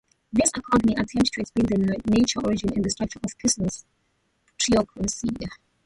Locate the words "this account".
0.33-0.83